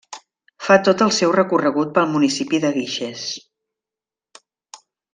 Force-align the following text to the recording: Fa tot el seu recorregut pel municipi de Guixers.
Fa 0.67 0.77
tot 0.87 1.03
el 1.07 1.13
seu 1.17 1.33
recorregut 1.35 1.91
pel 1.99 2.09
municipi 2.15 2.63
de 2.65 2.73
Guixers. 2.81 3.29